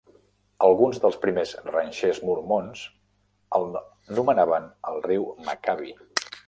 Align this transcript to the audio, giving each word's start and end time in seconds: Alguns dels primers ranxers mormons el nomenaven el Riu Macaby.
Alguns 0.67 0.99
dels 1.03 1.17
primers 1.25 1.51
ranxers 1.67 2.21
mormons 2.31 2.83
el 3.59 3.71
nomenaven 4.21 4.69
el 4.93 5.03
Riu 5.11 5.33
Macaby. 5.51 5.99